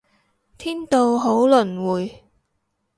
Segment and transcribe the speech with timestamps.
[0.57, 2.23] 天道好輪迴